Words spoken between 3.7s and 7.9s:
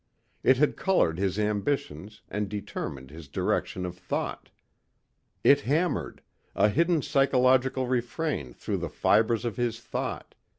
of thought. It hammered a hidden psychological